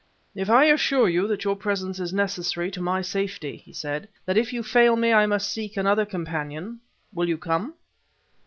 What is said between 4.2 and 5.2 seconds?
"that if you fail me